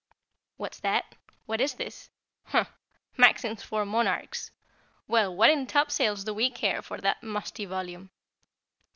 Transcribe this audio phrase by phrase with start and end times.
[0.57, 1.13] '""What's that?
[1.45, 2.09] What's this?
[2.45, 2.71] Humph!
[3.17, 4.49] Maxims for Monarchs.
[5.07, 8.09] Well, what in topsails do we care for that musty volume?"